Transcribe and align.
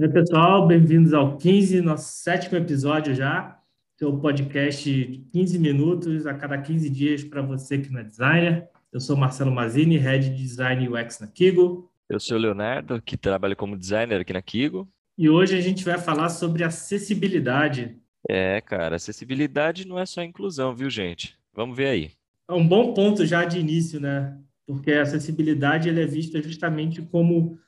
Oi, 0.00 0.08
pessoal, 0.08 0.64
bem-vindos 0.64 1.12
ao 1.12 1.36
15, 1.36 1.80
nosso 1.80 2.22
sétimo 2.22 2.56
episódio 2.56 3.12
já, 3.16 3.60
seu 3.98 4.16
podcast 4.16 4.88
de 4.88 5.18
15 5.32 5.58
minutos 5.58 6.24
a 6.24 6.34
cada 6.34 6.56
15 6.56 6.88
dias 6.88 7.24
para 7.24 7.42
você 7.42 7.78
que 7.78 7.90
não 7.90 7.98
é 7.98 8.04
designer. 8.04 8.68
Eu 8.92 9.00
sou 9.00 9.16
Marcelo 9.16 9.50
Mazini, 9.50 9.96
Head 9.96 10.30
de 10.30 10.36
Design 10.36 10.88
UX 10.88 11.18
na 11.18 11.26
Kigo. 11.26 11.90
Eu 12.08 12.20
sou 12.20 12.36
o 12.36 12.40
Leonardo, 12.40 13.02
que 13.02 13.16
trabalha 13.16 13.56
como 13.56 13.76
designer 13.76 14.20
aqui 14.20 14.32
na 14.32 14.40
Kigo. 14.40 14.88
E 15.18 15.28
hoje 15.28 15.58
a 15.58 15.60
gente 15.60 15.84
vai 15.84 15.98
falar 15.98 16.28
sobre 16.28 16.62
acessibilidade. 16.62 17.96
É, 18.30 18.60
cara, 18.60 18.94
acessibilidade 18.94 19.84
não 19.84 19.98
é 19.98 20.06
só 20.06 20.22
inclusão, 20.22 20.76
viu, 20.76 20.88
gente? 20.88 21.36
Vamos 21.52 21.76
ver 21.76 21.88
aí. 21.88 22.10
É 22.48 22.54
um 22.54 22.66
bom 22.66 22.94
ponto 22.94 23.26
já 23.26 23.44
de 23.44 23.58
início, 23.58 23.98
né? 23.98 24.38
Porque 24.64 24.92
a 24.92 25.02
acessibilidade 25.02 25.88
ele 25.88 26.00
é 26.00 26.06
vista 26.06 26.40
justamente 26.40 27.02
como 27.02 27.58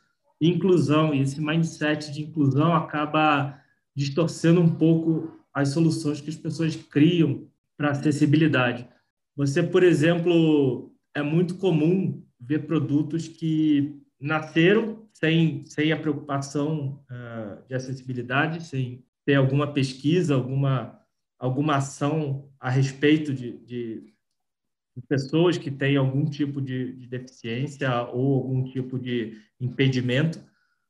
inclusão, 0.40 1.14
e 1.14 1.20
esse 1.20 1.40
mindset 1.40 2.12
de 2.12 2.22
inclusão 2.22 2.74
acaba 2.74 3.60
distorcendo 3.94 4.60
um 4.60 4.74
pouco 4.74 5.38
as 5.52 5.70
soluções 5.70 6.20
que 6.20 6.30
as 6.30 6.36
pessoas 6.36 6.74
criam 6.76 7.46
para 7.76 7.90
acessibilidade. 7.90 8.88
Você, 9.36 9.62
por 9.62 9.82
exemplo, 9.82 10.92
é 11.14 11.22
muito 11.22 11.56
comum 11.56 12.24
ver 12.40 12.66
produtos 12.66 13.28
que 13.28 14.00
nasceram 14.20 15.08
sem, 15.12 15.64
sem 15.66 15.92
a 15.92 15.96
preocupação 15.96 17.02
uh, 17.10 17.66
de 17.68 17.74
acessibilidade, 17.74 18.64
sem 18.64 19.04
ter 19.24 19.34
alguma 19.34 19.72
pesquisa, 19.72 20.34
alguma, 20.34 20.98
alguma 21.38 21.76
ação 21.76 22.48
a 22.58 22.70
respeito 22.70 23.32
de, 23.32 23.58
de, 23.58 24.12
pessoas 25.08 25.56
que 25.56 25.70
têm 25.70 25.96
algum 25.96 26.24
tipo 26.24 26.60
de, 26.60 26.92
de 26.92 27.06
deficiência 27.06 28.02
ou 28.12 28.34
algum 28.34 28.64
tipo 28.64 28.98
de 28.98 29.36
impedimento 29.60 30.42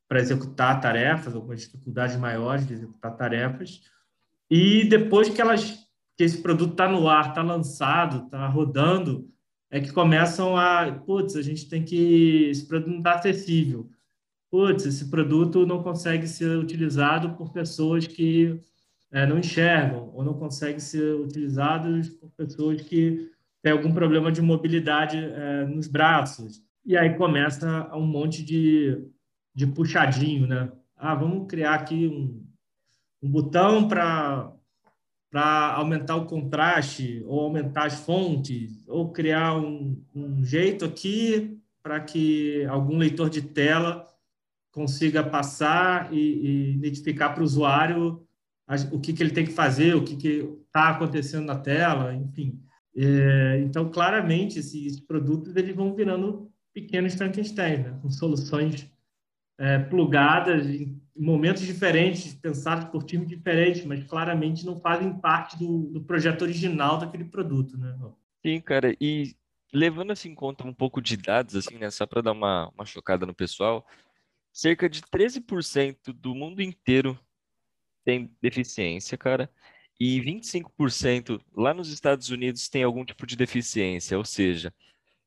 para 0.09 0.21
executar 0.21 0.81
tarefas, 0.81 1.35
algumas 1.35 1.61
dificuldades 1.61 2.17
maiores 2.17 2.67
de 2.67 2.75
executar 2.75 3.17
tarefas. 3.17 3.83
E 4.51 4.85
depois 4.89 5.29
que 5.29 5.41
elas 5.41 5.89
que 6.17 6.25
esse 6.25 6.43
produto 6.43 6.73
está 6.73 6.87
no 6.87 7.09
ar, 7.09 7.31
está 7.31 7.43
lançado, 7.43 8.27
está 8.27 8.47
rodando, 8.47 9.27
é 9.71 9.81
que 9.81 9.91
começam 9.91 10.55
a, 10.55 10.93
putz, 10.93 11.35
a 11.35 11.41
gente 11.41 11.67
tem 11.67 11.83
que 11.83 12.51
esse 12.51 12.67
produto 12.67 12.91
não 12.91 12.99
está 12.99 13.15
acessível. 13.15 13.89
Putz, 14.51 14.85
esse 14.85 15.09
produto 15.09 15.65
não 15.65 15.83
consegue 15.83 16.27
ser 16.27 16.59
utilizado 16.59 17.37
por 17.37 17.53
pessoas 17.53 18.07
que 18.07 18.61
é, 19.11 19.27
não 19.27 19.39
enxergam 19.39 20.11
ou 20.13 20.23
não 20.23 20.35
consegue 20.35 20.81
ser 20.81 21.15
utilizado 21.15 21.89
por 22.21 22.31
pessoas 22.33 22.83
que 22.83 23.31
têm 23.63 23.73
algum 23.73 23.93
problema 23.93 24.33
de 24.33 24.41
mobilidade 24.41 25.17
é, 25.19 25.65
nos 25.67 25.87
braços. 25.87 26.63
E 26.85 26.97
aí 26.97 27.15
começa 27.17 27.91
um 27.95 28.07
monte 28.07 28.43
de 28.43 29.11
de 29.55 29.67
puxadinho, 29.67 30.47
né? 30.47 30.73
Ah, 30.97 31.15
vamos 31.15 31.47
criar 31.49 31.75
aqui 31.75 32.07
um, 32.07 32.47
um 33.23 33.31
botão 33.31 33.89
para 33.89 34.53
para 35.31 35.75
aumentar 35.75 36.17
o 36.17 36.27
contraste 36.27 37.23
ou 37.25 37.43
aumentar 37.43 37.87
as 37.87 38.01
fontes 38.01 38.85
ou 38.89 39.13
criar 39.13 39.57
um, 39.57 40.03
um 40.13 40.45
jeito 40.45 40.85
aqui 40.85 41.57
para 41.81 42.01
que 42.01 42.65
algum 42.65 42.99
leitor 42.99 43.31
de 43.31 43.41
tela 43.41 44.05
consiga 44.73 45.23
passar 45.23 46.13
e, 46.13 46.19
e 46.19 46.75
identificar 46.75 47.31
para 47.31 47.43
o 47.43 47.45
usuário 47.45 48.27
o 48.91 48.99
que, 48.99 49.13
que 49.13 49.23
ele 49.23 49.31
tem 49.31 49.45
que 49.45 49.53
fazer, 49.53 49.95
o 49.95 50.05
que 50.05 50.15
está 50.67 50.91
acontecendo 50.91 51.47
na 51.47 51.57
tela, 51.57 52.13
enfim. 52.13 52.61
É, 52.97 53.61
então, 53.61 53.91
claramente, 53.91 54.59
esses 54.59 55.01
produtos 55.01 55.55
eles 55.57 55.75
vão 55.75 55.95
virando 55.95 56.51
pequenos 56.73 57.15
Frankenstein, 57.15 57.79
né? 57.79 57.99
com 58.03 58.11
soluções 58.11 58.91
é, 59.59 59.79
plugadas 59.79 60.67
em 60.67 61.01
momentos 61.17 61.63
diferentes, 61.63 62.35
pensadas 62.35 62.85
por 62.87 63.05
times 63.05 63.29
diferentes, 63.29 63.85
mas 63.85 64.03
claramente 64.05 64.65
não 64.65 64.81
fazem 64.81 65.13
parte 65.19 65.59
do, 65.59 65.91
do 65.91 66.01
projeto 66.03 66.43
original 66.43 66.99
daquele 66.99 67.25
produto, 67.25 67.77
né? 67.77 67.97
Sim, 68.45 68.61
cara, 68.61 68.97
e 68.99 69.37
levando 69.73 70.13
assim 70.13 70.31
em 70.31 70.35
conta 70.35 70.67
um 70.67 70.73
pouco 70.73 71.01
de 71.01 71.17
dados, 71.17 71.55
assim, 71.55 71.77
né, 71.77 71.91
só 71.91 72.07
para 72.07 72.23
dar 72.23 72.33
uma, 72.33 72.71
uma 72.71 72.87
chocada 72.87 73.27
no 73.27 73.35
pessoal, 73.35 73.87
cerca 74.53 74.89
de 74.89 75.03
13% 75.03 76.13
do 76.13 76.35
mundo 76.35 76.63
inteiro 76.63 77.19
tem 78.05 78.35
deficiência, 78.41 79.19
cara, 79.19 79.51
e 80.01 80.19
25% 80.19 81.39
lá 81.55 81.75
nos 81.75 81.91
Estados 81.93 82.31
Unidos 82.31 82.71
tem 82.71 82.83
algum 82.83 83.05
tipo 83.05 83.27
de 83.27 83.37
deficiência, 83.37 84.17
ou 84.17 84.25
seja, 84.25 84.73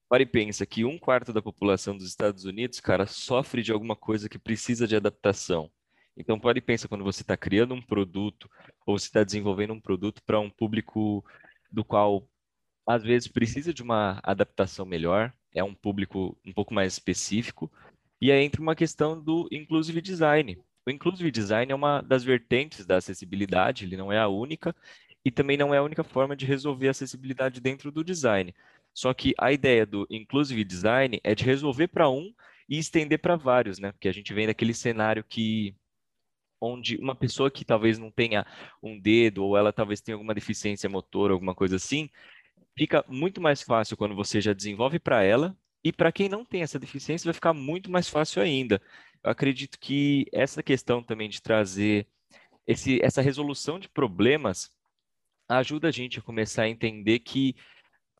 para 0.09 0.23
e 0.23 0.25
pensa 0.25 0.65
que 0.65 0.83
um 0.83 0.97
quarto 0.97 1.31
da 1.31 1.43
população 1.43 1.95
dos 1.95 2.07
Estados 2.07 2.43
Unidos, 2.43 2.79
cara, 2.79 3.05
sofre 3.05 3.61
de 3.61 3.71
alguma 3.71 3.95
coisa 3.95 4.27
que 4.27 4.39
precisa 4.39 4.87
de 4.87 4.95
adaptação. 4.95 5.71
Então, 6.17 6.39
pode 6.39 6.59
pensar 6.61 6.87
quando 6.87 7.03
você 7.03 7.21
está 7.21 7.37
criando 7.37 7.73
um 7.73 7.81
produto 7.81 8.49
ou 8.85 8.97
você 8.97 9.05
está 9.05 9.23
desenvolvendo 9.23 9.73
um 9.73 9.79
produto 9.79 10.21
para 10.23 10.39
um 10.39 10.49
público 10.49 11.23
do 11.71 11.83
qual 11.83 12.27
às 12.85 13.03
vezes 13.03 13.27
precisa 13.27 13.73
de 13.73 13.81
uma 13.81 14.19
adaptação 14.23 14.85
melhor, 14.85 15.33
é 15.53 15.63
um 15.63 15.73
público 15.73 16.37
um 16.45 16.51
pouco 16.51 16.73
mais 16.73 16.93
específico, 16.93 17.71
e 18.19 18.31
aí 18.31 18.43
entra 18.43 18.61
uma 18.61 18.75
questão 18.75 19.21
do 19.21 19.47
inclusive 19.51 20.01
design. 20.01 20.59
O 20.85 20.91
inclusive 20.91 21.31
design 21.31 21.71
é 21.71 21.75
uma 21.75 22.01
das 22.01 22.23
vertentes 22.23 22.85
da 22.85 22.97
acessibilidade, 22.97 23.85
ele 23.85 23.97
não 23.97 24.11
é 24.11 24.19
a 24.19 24.27
única, 24.27 24.75
e 25.25 25.31
também 25.31 25.57
não 25.57 25.73
é 25.73 25.77
a 25.77 25.83
única 25.83 26.03
forma 26.03 26.35
de 26.35 26.45
resolver 26.45 26.87
a 26.89 26.91
acessibilidade 26.91 27.61
dentro 27.61 27.91
do 27.91 28.03
design. 28.03 28.53
Só 28.93 29.13
que 29.13 29.33
a 29.39 29.51
ideia 29.51 29.85
do 29.85 30.05
inclusive 30.09 30.63
design 30.63 31.19
é 31.23 31.33
de 31.33 31.43
resolver 31.45 31.87
para 31.87 32.09
um 32.09 32.33
e 32.69 32.77
estender 32.77 33.19
para 33.19 33.35
vários, 33.35 33.79
né? 33.79 33.91
Porque 33.91 34.07
a 34.07 34.11
gente 34.13 34.33
vem 34.33 34.47
daquele 34.47 34.73
cenário 34.73 35.23
que 35.23 35.75
onde 36.61 36.97
uma 36.97 37.15
pessoa 37.15 37.51
que 37.51 37.65
talvez 37.65 37.99
não 37.99 38.11
tenha 38.11 38.45
um 38.81 38.99
dedo 38.99 39.43
ou 39.43 39.57
ela 39.57 39.73
talvez 39.73 40.01
tenha 40.01 40.15
alguma 40.15 40.33
deficiência 40.33 40.89
motora, 40.89 41.33
alguma 41.33 41.53
coisa 41.55 41.75
assim, 41.75 42.09
fica 42.77 43.03
muito 43.07 43.41
mais 43.41 43.61
fácil 43.61 43.97
quando 43.97 44.15
você 44.15 44.41
já 44.41 44.53
desenvolve 44.53 44.99
para 44.99 45.23
ela 45.23 45.57
e 45.83 45.91
para 45.91 46.11
quem 46.11 46.29
não 46.29 46.45
tem 46.45 46.63
essa 46.63 46.79
deficiência 46.79 47.27
vai 47.27 47.33
ficar 47.33 47.53
muito 47.53 47.91
mais 47.91 48.07
fácil 48.09 48.41
ainda. 48.41 48.81
Eu 49.23 49.31
acredito 49.31 49.79
que 49.79 50.25
essa 50.33 50.61
questão 50.61 51.01
também 51.01 51.29
de 51.29 51.41
trazer 51.41 52.07
esse, 52.67 52.99
essa 53.01 53.21
resolução 53.21 53.79
de 53.79 53.87
problemas 53.87 54.71
ajuda 55.47 55.87
a 55.87 55.91
gente 55.91 56.19
a 56.19 56.21
começar 56.21 56.63
a 56.63 56.69
entender 56.69 57.19
que 57.19 57.55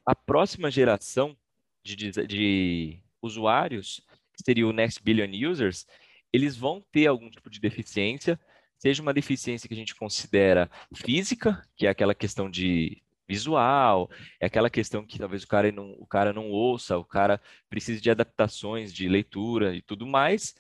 a 0.05 0.15
próxima 0.15 0.69
geração 0.69 1.35
de, 1.83 1.95
de 2.27 2.99
usuários, 3.21 4.01
que 4.33 4.43
seria 4.43 4.67
o 4.67 4.73
Next 4.73 5.01
Billion 5.01 5.49
Users, 5.49 5.85
eles 6.31 6.55
vão 6.55 6.83
ter 6.91 7.07
algum 7.07 7.29
tipo 7.29 7.49
de 7.49 7.59
deficiência, 7.59 8.39
seja 8.77 9.01
uma 9.01 9.13
deficiência 9.13 9.67
que 9.67 9.73
a 9.73 9.77
gente 9.77 9.95
considera 9.95 10.69
física, 10.93 11.65
que 11.75 11.85
é 11.85 11.89
aquela 11.89 12.15
questão 12.15 12.49
de 12.49 13.01
visual, 13.27 14.09
é 14.39 14.45
aquela 14.45 14.69
questão 14.69 15.05
que 15.05 15.17
talvez 15.17 15.43
o 15.43 15.47
cara 15.47 15.71
não, 15.71 15.91
o 15.93 16.05
cara 16.05 16.33
não 16.33 16.49
ouça, 16.49 16.97
o 16.97 17.05
cara 17.05 17.39
precise 17.69 18.01
de 18.01 18.11
adaptações 18.11 18.93
de 18.93 19.07
leitura 19.07 19.75
e 19.75 19.81
tudo 19.81 20.05
mais, 20.05 20.55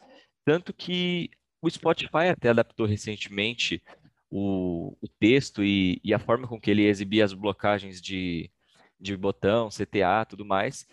tanto 0.45 0.73
que 0.73 1.29
o 1.61 1.69
Spotify 1.69 2.29
até 2.29 2.49
adaptou 2.49 2.85
recentemente 2.85 3.81
o, 4.29 4.97
o 5.01 5.07
texto 5.07 5.63
e, 5.63 6.01
e, 6.03 6.13
a 6.13 6.19
forma 6.19 6.47
com 6.47 6.59
que 6.59 6.71
ele 6.71 6.83
exibia 6.85 7.23
as 7.23 7.33
blocagens 7.33 8.01
de, 8.01 8.49
de 8.99 9.15
botão, 9.15 9.69
CTA, 9.69 10.25
tudo 10.27 10.43
mais, 10.43 10.87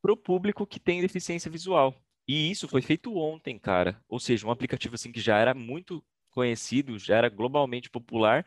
para 0.00 0.12
o 0.12 0.16
público 0.16 0.66
que 0.66 0.80
tem 0.80 1.00
deficiência 1.00 1.50
visual. 1.50 1.94
E 2.26 2.50
isso 2.50 2.66
foi 2.68 2.82
feito 2.82 3.16
ontem, 3.16 3.58
cara. 3.58 4.02
Ou 4.08 4.18
seja, 4.18 4.46
um 4.46 4.50
aplicativo 4.50 4.94
assim 4.94 5.12
que 5.12 5.20
já 5.20 5.38
era 5.38 5.54
muito 5.54 6.04
conhecido, 6.30 6.98
já 6.98 7.16
era 7.16 7.28
globalmente 7.28 7.90
popular, 7.90 8.44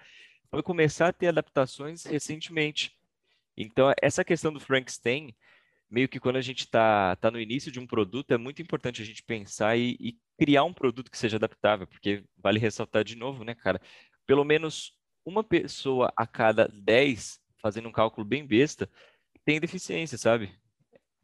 foi 0.49 0.61
começar 0.61 1.07
a 1.07 1.13
ter 1.13 1.27
adaptações 1.27 2.03
recentemente. 2.03 2.95
Então, 3.55 3.93
essa 4.01 4.23
questão 4.23 4.51
do 4.51 4.59
Frankenstein, 4.59 5.35
meio 5.91 6.07
que 6.07 6.19
quando 6.19 6.37
a 6.37 6.41
gente 6.41 6.61
está 6.61 7.15
tá 7.17 7.29
no 7.29 7.39
início 7.39 7.71
de 7.71 7.79
um 7.79 7.85
produto, 7.85 8.31
é 8.31 8.37
muito 8.37 8.61
importante 8.61 9.01
a 9.01 9.05
gente 9.05 9.21
pensar 9.21 9.77
e, 9.77 9.97
e 9.99 10.17
criar 10.39 10.63
um 10.63 10.73
produto 10.73 11.11
que 11.11 11.17
seja 11.17 11.35
adaptável, 11.35 11.85
porque 11.85 12.23
vale 12.37 12.57
ressaltar 12.57 13.03
de 13.03 13.17
novo, 13.17 13.43
né, 13.43 13.53
cara? 13.53 13.79
Pelo 14.25 14.45
menos 14.45 14.93
uma 15.25 15.43
pessoa 15.43 16.11
a 16.15 16.25
cada 16.25 16.67
10 16.67 17.39
fazendo 17.61 17.89
um 17.89 17.91
cálculo 17.91 18.25
bem 18.25 18.47
besta, 18.47 18.89
tem 19.45 19.59
deficiência, 19.59 20.17
sabe? 20.17 20.49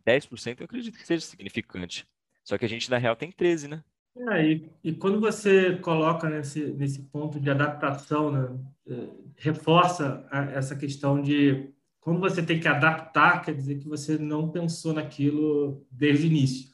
10% 0.05 0.59
eu 0.59 0.65
acredito 0.65 0.97
que 0.97 1.07
seja 1.07 1.25
significante. 1.25 2.05
Só 2.43 2.57
que 2.57 2.65
a 2.65 2.69
gente, 2.69 2.89
na 2.91 2.97
real, 2.97 3.15
tem 3.15 3.31
13, 3.31 3.67
né? 3.67 3.83
É, 4.31 4.45
e, 4.45 4.71
e 4.83 4.93
quando 4.93 5.19
você 5.19 5.77
coloca 5.77 6.29
nesse, 6.29 6.65
nesse 6.73 7.03
ponto 7.03 7.39
de 7.39 7.49
adaptação, 7.49 8.31
né, 8.31 8.59
é, 8.87 9.09
reforça 9.37 10.25
a, 10.31 10.43
essa 10.45 10.75
questão 10.75 11.21
de 11.21 11.71
quando 12.07 12.21
você 12.21 12.41
tem 12.41 12.57
que 12.57 12.69
adaptar, 12.69 13.41
quer 13.41 13.53
dizer 13.53 13.79
que 13.79 13.87
você 13.87 14.17
não 14.17 14.49
pensou 14.49 14.93
naquilo 14.93 15.85
desde 15.91 16.25
o 16.25 16.27
início. 16.27 16.69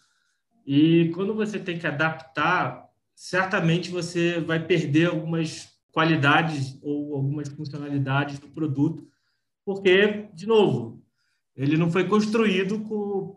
E 0.63 1.09
quando 1.15 1.33
você 1.33 1.57
tem 1.57 1.79
que 1.79 1.87
adaptar, 1.87 2.87
certamente 3.15 3.89
você 3.89 4.39
vai 4.39 4.63
perder 4.63 5.07
algumas 5.07 5.69
qualidades 5.91 6.77
ou 6.83 7.15
algumas 7.15 7.49
funcionalidades 7.49 8.37
do 8.37 8.47
produto 8.47 9.07
porque, 9.65 10.27
de 10.35 10.45
novo, 10.45 11.01
ele 11.55 11.77
não 11.77 11.89
foi 11.89 12.07
construído 12.07 12.83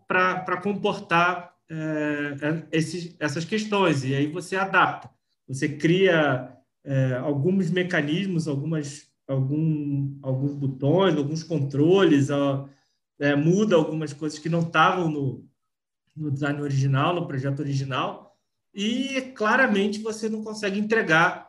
para 0.07 0.61
comportar 0.61 1.55
é, 1.71 2.67
esses, 2.73 3.17
essas 3.19 3.45
questões, 3.45 4.05
e 4.05 4.15
aí 4.15 4.27
você 4.27 4.55
adapta. 4.55 5.11
você 5.49 5.67
cria 5.67 6.53
é, 6.85 7.15
alguns 7.15 7.71
mecanismos, 7.71 8.47
algumas, 8.49 9.09
algum, 9.27 10.19
alguns 10.23 10.55
botões, 10.55 11.17
alguns 11.17 11.43
controles, 11.43 12.29
é, 13.19 13.35
muda 13.35 13.77
algumas 13.77 14.13
coisas 14.13 14.39
que 14.39 14.49
não 14.49 14.61
estavam 14.61 15.11
no, 15.11 15.49
no 16.17 16.31
design 16.31 16.61
original, 16.61 17.15
no 17.15 17.27
projeto 17.27 17.61
original, 17.61 18.37
e 18.75 19.33
claramente 19.35 20.01
você 20.01 20.29
não 20.29 20.45
consegue 20.45 20.79
entregar 20.79 21.47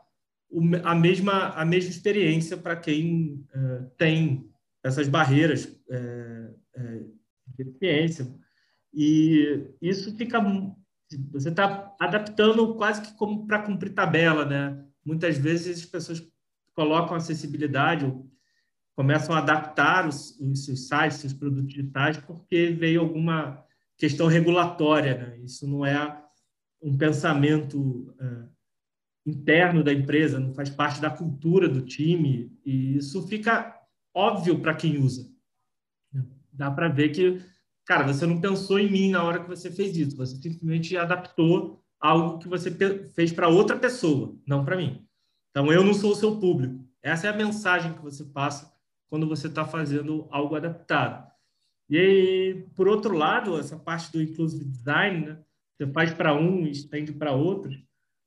a 0.84 0.96
mesma, 0.96 1.50
a 1.50 1.66
mesma 1.66 1.90
experiência 1.90 2.56
para 2.56 2.76
quem 2.76 3.46
é, 3.54 3.84
tem 3.98 4.50
essas 4.84 5.08
barreiras 5.08 5.78
é, 5.90 6.50
é, 6.76 7.04
de 7.48 7.64
deficiência. 7.64 8.34
E 8.94 9.68
isso 9.82 10.16
fica. 10.16 10.40
Você 11.32 11.50
está 11.50 11.94
adaptando 12.00 12.76
quase 12.76 13.02
que 13.02 13.14
como 13.18 13.46
para 13.46 13.62
cumprir 13.62 13.94
tabela, 13.94 14.46
né? 14.46 14.84
Muitas 15.06 15.38
vezes 15.38 15.80
as 15.80 15.86
pessoas 15.86 16.26
colocam 16.78 17.18
acessibilidade, 17.18 18.06
começam 18.96 19.34
a 19.34 19.40
adaptar 19.40 20.08
os, 20.08 20.40
os 20.40 20.88
sites, 20.88 21.18
seus 21.18 21.34
produtos 21.34 21.74
digitais, 21.74 22.18
porque 22.18 22.68
veio 22.68 23.02
alguma 23.02 23.66
questão 23.98 24.28
regulatória. 24.28 25.18
Né? 25.18 25.40
Isso 25.40 25.68
não 25.68 25.84
é 25.84 26.24
um 26.80 26.96
pensamento 26.96 28.16
é, 28.20 28.44
interno 29.26 29.84
da 29.84 29.92
empresa, 29.92 30.40
não 30.40 30.54
faz 30.54 30.70
parte 30.70 31.02
da 31.02 31.10
cultura 31.10 31.68
do 31.68 31.82
time, 31.82 32.56
e 32.64 32.98
isso 32.98 33.28
fica 33.28 33.76
óbvio 34.14 34.60
para 34.60 34.76
quem 34.76 35.00
usa. 35.00 35.28
Dá 36.54 36.70
para 36.70 36.90
ver 36.90 37.10
que, 37.10 37.42
cara, 37.86 38.06
você 38.06 38.26
não 38.28 38.40
pensou 38.40 38.80
em 38.80 38.92
mim 38.92 39.10
na 39.10 39.24
hora 39.24 39.40
que 39.40 39.50
você 39.50 39.72
fez 39.72 39.98
isso, 39.98 40.16
você 40.16 40.36
simplesmente 40.36 40.96
adaptou 40.96 41.84
algo 42.00 42.38
que 42.38 42.48
você 42.48 42.70
fez 43.16 43.32
para 43.32 43.48
outra 43.48 43.78
pessoa, 43.78 44.38
não 44.46 44.64
para 44.64 44.78
mim. 44.78 45.07
Então, 45.58 45.74
eu 45.74 45.84
não 45.84 45.92
sou 45.92 46.12
o 46.12 46.16
seu 46.16 46.36
público. 46.38 46.88
Essa 47.02 47.26
é 47.26 47.30
a 47.32 47.36
mensagem 47.36 47.92
que 47.92 48.04
você 48.04 48.24
passa 48.24 48.72
quando 49.10 49.28
você 49.28 49.48
está 49.48 49.66
fazendo 49.66 50.28
algo 50.30 50.56
adaptado. 50.56 51.28
E 51.90 51.98
aí, 51.98 52.68
por 52.76 52.88
outro 52.88 53.18
lado, 53.18 53.58
essa 53.58 53.76
parte 53.76 54.12
do 54.12 54.22
inclusive 54.22 54.64
design, 54.64 55.26
né? 55.26 55.40
você 55.76 55.92
faz 55.92 56.14
para 56.14 56.36
um 56.36 56.68
e 56.68 56.70
estende 56.70 57.12
para 57.12 57.32
outros, 57.32 57.76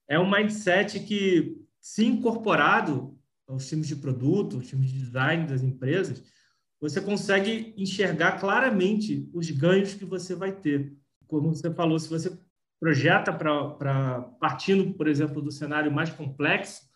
é 0.09 0.19
um 0.19 0.29
mindset 0.29 0.99
que, 0.99 1.57
se 1.81 2.05
incorporado 2.05 3.17
aos 3.47 3.69
times 3.69 3.87
de 3.87 3.95
produto, 3.95 4.57
aos 4.57 4.67
times 4.67 4.91
de 4.91 4.99
design 4.99 5.47
das 5.47 5.63
empresas, 5.63 6.25
você 6.81 7.01
consegue 7.01 7.73
enxergar 7.77 8.41
claramente 8.41 9.31
os 9.33 9.49
ganhos 9.53 9.95
que 9.95 10.05
você 10.05 10.35
vai 10.35 10.51
ter. 10.51 10.97
Como 11.29 11.55
você 11.55 11.73
falou, 11.73 11.97
se 11.97 12.09
você 12.09 12.37
projeta 12.81 13.33
para 13.33 14.21
partindo, 14.41 14.93
por 14.95 15.07
exemplo, 15.07 15.41
do 15.41 15.53
cenário 15.53 15.93
mais 15.93 16.11
complexo, 16.11 16.90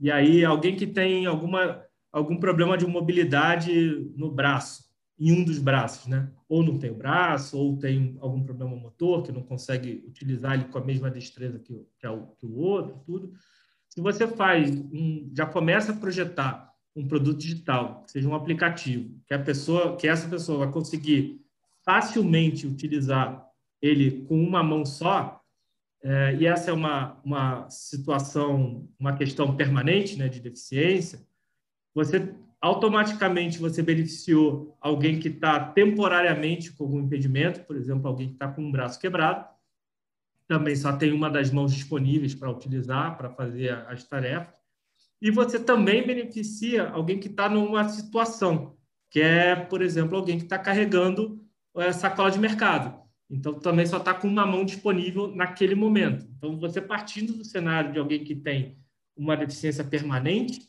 e 0.00 0.10
aí 0.10 0.44
alguém 0.44 0.76
que 0.76 0.86
tem 0.86 1.26
alguma 1.26 1.82
algum 2.12 2.38
problema 2.38 2.76
de 2.76 2.86
mobilidade 2.86 4.10
no 4.16 4.30
braço, 4.30 4.84
em 5.18 5.32
um 5.32 5.44
dos 5.44 5.58
braços, 5.58 6.06
né? 6.06 6.30
Ou 6.48 6.62
não 6.62 6.78
tem 6.78 6.90
o 6.90 6.94
braço, 6.94 7.58
ou 7.58 7.76
tem 7.76 8.16
algum 8.20 8.42
problema 8.42 8.74
motor 8.74 9.22
que 9.22 9.32
não 9.32 9.42
consegue 9.42 10.04
utilizar 10.06 10.54
ele 10.54 10.64
com 10.64 10.78
a 10.78 10.84
mesma 10.84 11.10
destreza 11.10 11.58
que, 11.58 11.74
que, 11.98 12.06
é 12.06 12.10
o, 12.10 12.28
que 12.38 12.46
o 12.46 12.56
outro, 12.56 13.00
tudo. 13.04 13.32
Se 13.88 14.00
você 14.00 14.26
faz, 14.26 14.70
um, 14.70 15.30
já 15.36 15.44
começa 15.44 15.92
a 15.92 15.96
projetar 15.96 16.72
um 16.94 17.06
produto 17.06 17.38
digital, 17.38 18.04
que 18.04 18.12
seja 18.12 18.28
um 18.28 18.34
aplicativo, 18.34 19.20
que 19.26 19.34
a 19.34 19.38
pessoa, 19.38 19.96
que 19.96 20.08
essa 20.08 20.28
pessoa 20.28 20.58
vai 20.58 20.72
conseguir 20.72 21.40
facilmente 21.84 22.66
utilizar 22.66 23.46
ele 23.80 24.22
com 24.26 24.40
uma 24.42 24.62
mão 24.62 24.84
só, 24.84 25.40
é, 26.02 26.36
e 26.36 26.46
essa 26.46 26.70
é 26.70 26.72
uma, 26.72 27.20
uma 27.24 27.68
situação, 27.70 28.88
uma 28.98 29.16
questão 29.16 29.56
permanente 29.56 30.16
né, 30.16 30.28
de 30.28 30.40
deficiência, 30.40 31.26
você 31.94 32.32
automaticamente 32.60 33.58
você 33.58 33.82
beneficiou 33.82 34.76
alguém 34.80 35.18
que 35.18 35.28
está 35.28 35.60
temporariamente 35.60 36.72
com 36.72 36.84
algum 36.84 37.00
impedimento, 37.00 37.60
por 37.60 37.76
exemplo, 37.76 38.08
alguém 38.08 38.28
que 38.28 38.34
está 38.34 38.48
com 38.48 38.62
um 38.62 38.70
braço 38.70 38.98
quebrado, 38.98 39.46
também 40.46 40.74
só 40.74 40.96
tem 40.96 41.12
uma 41.12 41.30
das 41.30 41.50
mãos 41.50 41.74
disponíveis 41.74 42.34
para 42.34 42.50
utilizar, 42.50 43.16
para 43.16 43.30
fazer 43.30 43.70
as 43.86 44.02
tarefas, 44.04 44.54
e 45.20 45.30
você 45.30 45.58
também 45.58 46.06
beneficia 46.06 46.88
alguém 46.88 47.18
que 47.18 47.28
está 47.28 47.48
numa 47.48 47.88
situação, 47.88 48.76
que 49.10 49.20
é, 49.20 49.54
por 49.54 49.82
exemplo, 49.82 50.16
alguém 50.16 50.38
que 50.38 50.44
está 50.44 50.58
carregando 50.58 51.44
a 51.74 51.92
sacola 51.92 52.30
de 52.30 52.38
mercado. 52.38 53.07
Então, 53.30 53.54
também 53.60 53.84
só 53.84 53.98
está 53.98 54.14
com 54.14 54.26
uma 54.26 54.46
mão 54.46 54.64
disponível 54.64 55.28
naquele 55.28 55.74
momento. 55.74 56.26
Então, 56.36 56.58
você 56.58 56.80
partindo 56.80 57.34
do 57.34 57.44
cenário 57.44 57.92
de 57.92 57.98
alguém 57.98 58.24
que 58.24 58.34
tem 58.34 58.78
uma 59.16 59.36
deficiência 59.36 59.84
permanente, 59.84 60.68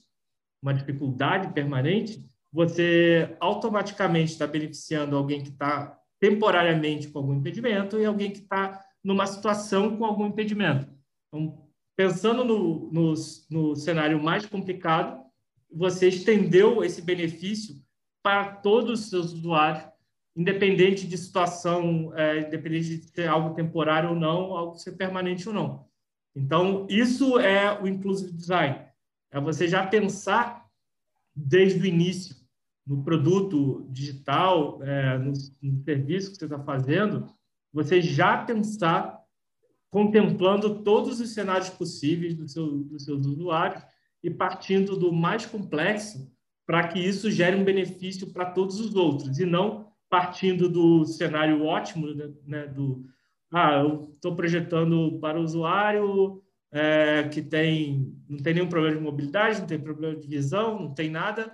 uma 0.61 0.73
dificuldade 0.73 1.53
permanente, 1.53 2.25
você 2.51 3.35
automaticamente 3.39 4.33
está 4.33 4.45
beneficiando 4.45 5.15
alguém 5.15 5.41
que 5.41 5.49
está 5.49 5.97
temporariamente 6.19 7.07
com 7.07 7.19
algum 7.19 7.35
impedimento 7.35 7.97
e 7.97 8.05
alguém 8.05 8.31
que 8.31 8.39
está 8.39 8.83
numa 9.01 9.25
situação 9.25 9.95
com 9.95 10.03
algum 10.03 10.25
impedimento. 10.25 10.91
Então, 11.27 11.65
pensando 11.95 12.43
no, 12.43 12.91
no, 12.91 13.13
no 13.49 13.75
cenário 13.75 14.21
mais 14.21 14.45
complicado, 14.45 15.23
você 15.71 16.09
estendeu 16.09 16.83
esse 16.83 17.01
benefício 17.01 17.75
para 18.21 18.55
todos 18.55 19.01
os 19.01 19.09
seus 19.09 19.33
usuários 19.33 19.87
independente 20.35 21.07
de 21.07 21.17
situação, 21.17 22.13
é, 22.15 22.39
independente 22.39 22.97
de 22.97 23.09
ser 23.09 23.27
algo 23.27 23.55
temporário 23.55 24.09
ou 24.09 24.15
não, 24.15 24.55
algo 24.55 24.75
ser 24.75 24.93
permanente 24.93 25.47
ou 25.47 25.53
não. 25.53 25.85
Então, 26.35 26.87
isso 26.89 27.39
é 27.39 27.79
o 27.81 27.87
inclusive 27.87 28.31
design. 28.31 28.85
É 29.31 29.39
você 29.39 29.67
já 29.67 29.85
pensar 29.85 30.65
desde 31.35 31.79
o 31.79 31.85
início 31.85 32.35
no 32.85 33.03
produto 33.03 33.85
digital, 33.89 34.81
é, 34.83 35.17
no, 35.17 35.33
no 35.61 35.83
serviço 35.83 36.31
que 36.31 36.37
você 36.37 36.45
está 36.45 36.59
fazendo, 36.59 37.27
você 37.71 38.01
já 38.01 38.43
pensar 38.43 39.19
contemplando 39.91 40.83
todos 40.83 41.19
os 41.19 41.33
cenários 41.33 41.69
possíveis 41.69 42.35
do 42.35 42.47
seu, 42.47 42.67
dos 42.83 43.03
seus 43.03 43.25
usuários 43.25 43.83
e 44.23 44.29
partindo 44.29 44.95
do 44.95 45.11
mais 45.11 45.45
complexo 45.45 46.31
para 46.65 46.87
que 46.87 46.99
isso 46.99 47.31
gere 47.31 47.55
um 47.55 47.63
benefício 47.63 48.31
para 48.31 48.51
todos 48.51 48.79
os 48.79 48.95
outros 48.95 49.39
e 49.39 49.45
não 49.45 49.88
partindo 50.09 50.67
do 50.67 51.05
cenário 51.05 51.63
ótimo, 51.63 52.07
né, 52.13 52.29
né 52.45 52.67
do 52.67 53.05
ah, 53.51 53.79
eu 53.79 54.11
estou 54.15 54.35
projetando 54.35 55.19
para 55.19 55.39
o 55.39 55.43
usuário 55.43 56.41
é, 56.71 57.23
que 57.29 57.41
tem 57.41 58.15
não 58.27 58.37
tem 58.37 58.53
nenhum 58.53 58.69
problema 58.69 58.97
de 58.97 59.03
mobilidade, 59.03 59.59
não 59.59 59.67
tem 59.67 59.79
problema 59.79 60.15
de 60.15 60.27
visão, 60.27 60.79
não 60.79 60.93
tem 60.93 61.09
nada, 61.09 61.51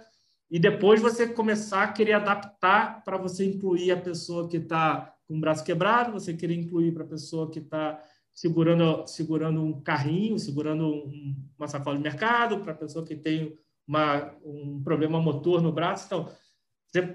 e 0.49 0.59
depois 0.59 1.01
você 1.01 1.27
começar 1.27 1.83
a 1.83 1.91
querer 1.91 2.13
adaptar 2.13 3.03
para 3.03 3.17
você 3.17 3.45
incluir 3.45 3.91
a 3.91 3.97
pessoa 3.97 4.47
que 4.47 4.57
está 4.57 5.13
com 5.27 5.37
o 5.37 5.39
braço 5.39 5.63
quebrado, 5.63 6.11
você 6.11 6.33
querer 6.33 6.55
incluir 6.55 6.93
para 6.93 7.03
a 7.03 7.07
pessoa 7.07 7.49
que 7.49 7.59
está 7.59 7.99
segurando 8.33 9.07
segurando 9.07 9.63
um 9.63 9.81
carrinho, 9.81 10.37
segurando 10.37 10.85
um, 10.85 11.35
uma 11.57 11.67
sacola 11.67 11.95
de 11.95 12.03
mercado, 12.03 12.59
para 12.59 12.73
a 12.73 12.77
pessoa 12.77 13.05
que 13.05 13.15
tem 13.15 13.57
uma, 13.87 14.33
um 14.43 14.81
problema 14.83 15.21
motor 15.21 15.61
no 15.61 15.71
braço, 15.71 16.05
então 16.05 16.29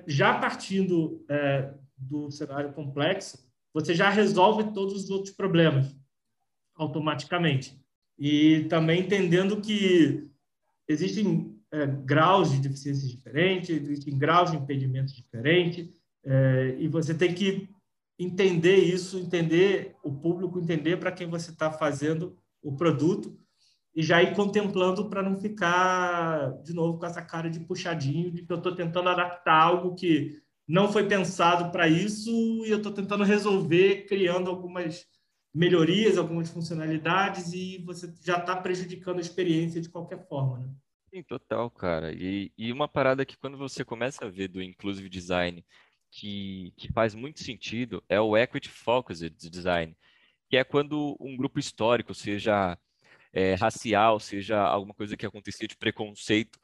já 0.06 0.38
partindo 0.38 1.24
é, 1.28 1.72
do 1.96 2.30
cenário 2.30 2.72
complexo, 2.72 3.38
você 3.72 3.94
já 3.94 4.08
resolve 4.08 4.72
todos 4.72 5.04
os 5.04 5.10
outros 5.10 5.34
problemas 5.34 5.94
automaticamente. 6.74 7.78
E 8.18 8.64
também 8.68 9.00
entendendo 9.00 9.60
que 9.60 10.28
existem 10.88 11.56
é, 11.72 11.86
graus 11.86 12.50
de 12.50 12.60
deficiências 12.60 13.10
diferentes, 13.10 13.70
existem 13.70 14.18
graus 14.18 14.50
de 14.50 14.56
impedimentos 14.56 15.14
diferentes, 15.14 15.88
é, 16.24 16.76
e 16.78 16.88
você 16.88 17.14
tem 17.14 17.34
que 17.34 17.68
entender 18.18 18.76
isso, 18.76 19.18
entender 19.18 19.96
o 20.02 20.12
público, 20.12 20.58
entender 20.58 20.98
para 20.98 21.12
quem 21.12 21.28
você 21.28 21.50
está 21.50 21.70
fazendo 21.70 22.36
o 22.62 22.76
produto 22.76 23.38
e 24.00 24.02
já 24.02 24.22
ir 24.22 24.34
contemplando 24.34 25.10
para 25.10 25.22
não 25.22 25.36
ficar 25.36 26.52
de 26.62 26.72
novo 26.72 26.98
com 26.98 27.04
essa 27.04 27.20
cara 27.20 27.50
de 27.50 27.60
puxadinho 27.60 28.30
de 28.30 28.42
que 28.42 28.50
eu 28.50 28.56
estou 28.56 28.74
tentando 28.74 29.10
adaptar 29.10 29.62
algo 29.62 29.94
que 29.94 30.40
não 30.66 30.90
foi 30.90 31.06
pensado 31.06 31.70
para 31.70 31.86
isso 31.86 32.30
e 32.64 32.70
eu 32.70 32.78
estou 32.78 32.92
tentando 32.92 33.24
resolver 33.24 34.06
criando 34.06 34.48
algumas 34.48 35.04
melhorias, 35.54 36.16
algumas 36.16 36.48
funcionalidades 36.48 37.52
e 37.52 37.84
você 37.84 38.10
já 38.24 38.38
está 38.38 38.56
prejudicando 38.56 39.18
a 39.18 39.20
experiência 39.20 39.82
de 39.82 39.90
qualquer 39.90 40.26
forma, 40.26 40.60
né? 40.60 40.70
Sim, 41.12 41.22
total, 41.22 41.70
cara. 41.70 42.10
E, 42.14 42.50
e 42.56 42.72
uma 42.72 42.88
parada 42.88 43.26
que 43.26 43.36
quando 43.36 43.58
você 43.58 43.84
começa 43.84 44.24
a 44.24 44.30
ver 44.30 44.48
do 44.48 44.62
inclusive 44.62 45.10
design 45.10 45.62
que, 46.10 46.72
que 46.78 46.90
faz 46.90 47.14
muito 47.14 47.40
sentido 47.44 48.02
é 48.08 48.18
o 48.18 48.34
equity 48.34 48.70
focused 48.70 49.36
design, 49.50 49.94
que 50.48 50.56
é 50.56 50.64
quando 50.64 51.18
um 51.20 51.36
grupo 51.36 51.58
histórico, 51.58 52.14
seja 52.14 52.78
é, 53.32 53.54
racial, 53.54 54.18
seja 54.20 54.60
alguma 54.60 54.94
coisa 54.94 55.16
que 55.16 55.26
acontecia 55.26 55.68
de 55.68 55.76
preconceito. 55.76 56.58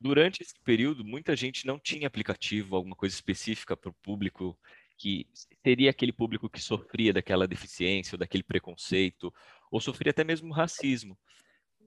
Durante 0.00 0.42
esse 0.42 0.54
período, 0.64 1.04
muita 1.04 1.34
gente 1.34 1.66
não 1.66 1.78
tinha 1.78 2.06
aplicativo, 2.06 2.76
alguma 2.76 2.94
coisa 2.94 3.14
específica 3.14 3.76
para 3.76 3.90
o 3.90 3.94
público 3.94 4.58
que 4.96 5.28
seria 5.64 5.90
aquele 5.90 6.12
público 6.12 6.50
que 6.50 6.60
sofria 6.60 7.12
daquela 7.12 7.46
deficiência 7.46 8.16
ou 8.16 8.18
daquele 8.18 8.42
preconceito, 8.42 9.32
ou 9.70 9.80
sofria 9.80 10.10
até 10.10 10.24
mesmo 10.24 10.52
racismo. 10.52 11.16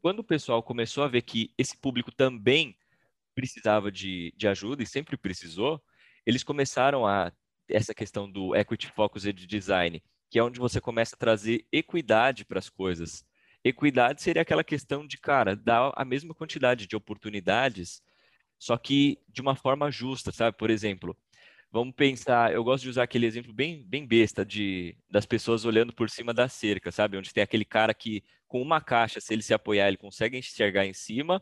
Quando 0.02 0.20
o 0.20 0.24
pessoal 0.24 0.64
começou 0.64 1.04
a 1.04 1.08
ver 1.08 1.22
que 1.22 1.54
esse 1.58 1.78
público 1.78 2.12
também 2.12 2.76
precisava 3.36 3.92
de, 3.92 4.34
de 4.36 4.48
ajuda 4.48 4.82
e 4.82 4.88
sempre 4.88 5.18
precisou, 5.18 5.82
eles 6.26 6.44
começaram 6.44 7.06
a 7.06 7.32
essa 7.68 7.94
questão 7.94 8.32
do 8.32 8.56
equity 8.56 8.92
focused 8.92 9.46
design, 9.46 10.02
que 10.30 10.40
é 10.40 10.44
onde 10.44 10.60
você 10.60 10.80
começa 10.80 11.16
a 11.16 11.20
trazer 11.20 11.66
equidade 11.72 12.46
para 12.46 12.60
as 12.60 12.70
coisas. 12.70 13.26
Equidade 13.64 14.22
seria 14.22 14.42
aquela 14.42 14.64
questão 14.64 15.06
de, 15.06 15.18
cara, 15.18 15.56
dar 15.56 15.92
a 15.96 16.04
mesma 16.04 16.34
quantidade 16.34 16.88
de 16.88 16.96
oportunidades, 16.96 18.02
só 18.58 18.78
que 18.78 19.20
de 19.30 19.42
uma 19.42 19.56
forma 19.56 19.92
justa, 19.92 20.32
sabe? 20.32 20.58
Por 20.58 20.70
exemplo, 20.70 21.16
vamos 21.72 21.96
pensar, 21.96 22.54
eu 22.54 22.64
gosto 22.64 22.84
de 22.84 22.90
usar 22.90 23.04
aquele 23.04 23.26
exemplo 23.26 23.54
bem, 23.54 23.84
bem 23.88 24.06
besta 24.06 24.46
de 24.46 24.98
das 25.10 25.26
pessoas 25.26 25.66
olhando 25.66 25.94
por 25.94 26.10
cima 26.10 26.34
da 26.34 26.50
cerca, 26.50 26.92
sabe? 26.92 27.18
Onde 27.18 27.34
tem 27.34 27.44
aquele 27.44 27.66
cara 27.66 27.94
que 27.94 28.24
com 28.48 28.62
uma 28.62 28.82
caixa, 28.82 29.22
se 29.22 29.34
ele 29.34 29.42
se 29.42 29.54
apoiar, 29.54 29.88
ele 29.88 29.98
consegue 29.98 30.38
enxergar 30.38 30.86
em 30.86 30.94
cima. 30.94 31.42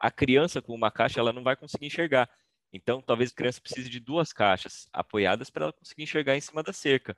A 0.00 0.10
criança 0.10 0.62
com 0.62 0.74
uma 0.74 0.90
caixa, 0.90 1.20
ela 1.20 1.32
não 1.32 1.42
vai 1.42 1.56
conseguir 1.56 1.86
enxergar. 1.86 2.28
Então, 2.72 3.02
talvez 3.02 3.30
a 3.30 3.34
criança 3.34 3.60
precise 3.60 3.90
de 3.90 4.00
duas 4.00 4.32
caixas 4.32 4.88
apoiadas 4.92 5.50
para 5.50 5.64
ela 5.64 5.72
conseguir 5.72 6.04
enxergar 6.04 6.36
em 6.36 6.40
cima 6.40 6.62
da 6.62 6.72
cerca. 6.72 7.16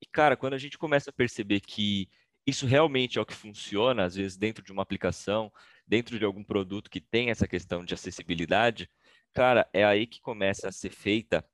E, 0.00 0.06
cara, 0.06 0.36
quando 0.36 0.54
a 0.54 0.58
gente 0.58 0.78
começa 0.78 1.10
a 1.10 1.12
perceber 1.12 1.60
que 1.60 2.08
isso 2.46 2.66
realmente 2.66 3.18
é 3.18 3.20
o 3.20 3.26
que 3.26 3.34
funciona, 3.34 4.04
às 4.04 4.14
vezes 4.14 4.36
dentro 4.36 4.64
de 4.64 4.72
uma 4.72 4.82
aplicação, 4.82 5.52
dentro 5.86 6.18
de 6.18 6.24
algum 6.24 6.44
produto 6.44 6.90
que 6.90 7.00
tem 7.00 7.30
essa 7.30 7.46
questão 7.48 7.84
de 7.84 7.94
acessibilidade, 7.94 8.88
cara, 9.32 9.68
é 9.72 9.84
aí 9.84 10.06
que 10.06 10.20
começa 10.20 10.68
a 10.68 10.72
ser 10.72 10.90
feita 10.90 11.44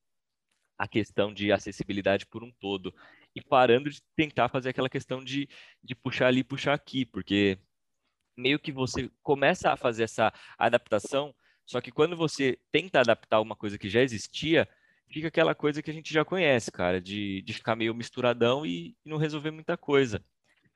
a 0.79 0.89
questão 0.89 1.33
de 1.33 1.53
acessibilidade 1.53 2.27
por 2.27 2.43
um 2.43 2.53
todo. 2.61 2.95
E 3.35 3.41
parando 3.41 3.89
de 3.91 4.03
tentar 4.17 4.49
fazer 4.49 4.71
aquela 4.71 4.91
questão 4.91 5.23
de, 5.25 5.49
de 5.83 5.95
puxar 5.95 6.27
ali, 6.29 6.45
puxar 6.45 6.75
aqui, 6.75 7.07
porque 7.07 7.59
meio 8.37 8.59
que 8.59 8.73
você 8.73 9.11
começa 9.23 9.73
a 9.73 9.77
fazer 9.77 10.05
essa 10.05 10.33
adaptação 10.59 11.35
só 11.67 11.81
que 11.81 11.91
quando 11.91 12.17
você 12.17 12.59
tenta 12.71 13.01
adaptar 13.01 13.41
uma 13.41 13.57
coisa 13.57 13.79
que 13.79 13.89
já 13.89 14.03
existia, 14.03 14.69
fica 15.11 15.29
aquela 15.29 15.55
coisa 15.55 15.83
que 15.83 15.91
a 15.91 15.95
gente 15.95 16.13
já 16.13 16.25
conhece, 16.25 16.71
cara, 16.71 17.01
de, 17.01 17.43
de 17.43 17.55
ficar 17.55 17.77
meio 17.77 17.95
misturadão 17.95 18.67
e, 18.67 18.97
e 19.05 19.09
não 19.09 19.17
resolver 19.17 19.51
muita 19.51 19.77
coisa. 19.77 20.25